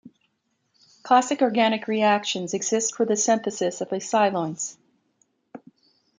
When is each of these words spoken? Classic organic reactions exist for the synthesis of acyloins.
Classic 1.03 1.43
organic 1.43 1.87
reactions 1.87 2.55
exist 2.55 2.95
for 2.95 3.05
the 3.05 3.15
synthesis 3.15 3.81
of 3.81 3.89
acyloins. 3.91 4.75